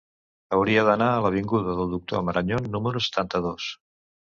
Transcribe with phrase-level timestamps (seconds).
[0.55, 3.71] Hauria d'anar a l'avinguda del Doctor Marañón número setanta-dos.